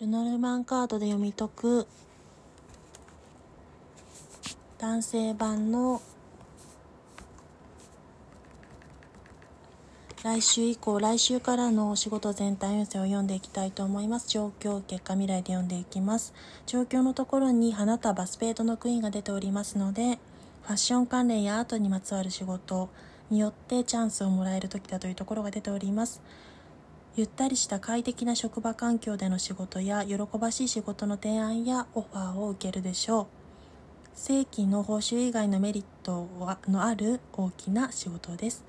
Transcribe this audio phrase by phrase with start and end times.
[0.00, 1.86] ルノルマンカードで読み解く
[4.76, 6.02] 男性版の
[10.24, 14.28] 来週以降、来週からのお仕事全体運勢を読んでいきたいと思います。
[14.28, 16.34] 状況、結果、未来で読んでいきます。
[16.66, 20.18] 状況のところに花束、スペードのクイーンが出ておりますので、
[20.64, 22.88] ファッション関連やアートにまつわる仕事
[23.30, 26.20] によってチャンスをもらえる時だというところが出ております。
[27.16, 33.26] ゆったりした快適な職場環境での仕事や喜ばしい仕事の提案やオファーを受けるでしょう。
[34.14, 36.28] 正規の報酬以外のメリット
[36.68, 38.64] のある大きな仕事です。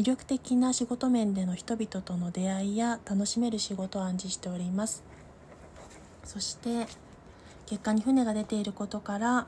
[0.00, 5.04] 魅力的な仕事面での人々との出会いや楽しめる仕事を暗示しております
[6.24, 6.86] そして
[7.66, 9.46] 結果に船が出ていることから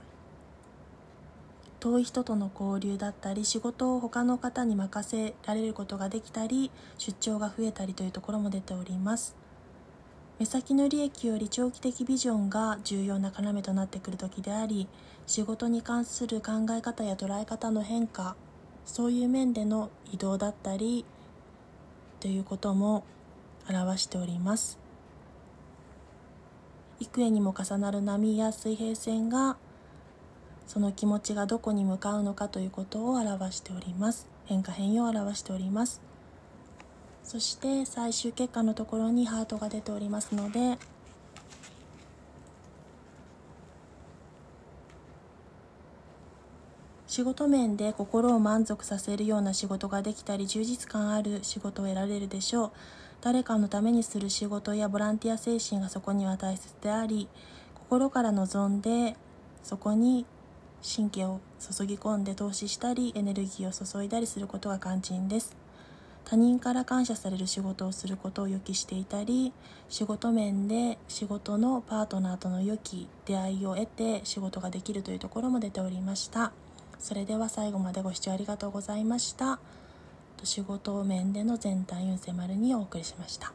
[1.82, 9.34] 遠い人との交流だったり仕事を他の方に任せられることができたり出張が増えたりというところも出ております。
[10.38, 14.86] 目先の利益より長期的ビジョンが重要な要となってくる時であり
[15.26, 18.36] 仕事に関する考え方や捉え方の変化
[18.84, 21.04] そういう面での移動だったり
[22.20, 23.02] ということも
[23.68, 24.78] 表しております。
[27.00, 29.56] 幾重にも重なる波や水平線が
[30.72, 34.26] その気持ちがどこに向かうのかということを表しております。
[34.46, 36.00] 変化変容を表しております。
[37.22, 40.78] そして最終結果のところにハートが出ておりますので
[47.06, 52.70] 仕事面で心を満足させるような仕事ができたり充実感ある仕事を得られるでしょう。
[53.20, 57.28] 誰かのためにする仕事やボランティア精神がそこには大切であり
[57.74, 59.16] 心から望んで
[59.62, 60.24] そこに
[60.82, 65.56] 神経を注ぎ込んで投資したりエネルギーを注いだりすることが肝心です
[66.24, 69.52] 他人から感謝される仕事をすることを予期していたり
[69.88, 76.52] 仕事面で仕事のパートナーとの良き出会いを得て仕事ができるというところも出ておりました
[77.02, 79.58] それでは最後までご視聴ありがとうございました。
[80.44, 83.52] 仕事面での全体運勢丸にお送りしました。